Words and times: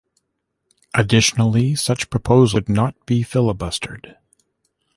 Additionally, 0.95 1.75
such 1.75 2.09
proposals 2.09 2.53
could 2.53 2.67
not 2.69 3.05
be 3.05 3.21
filibustered. 3.23 4.15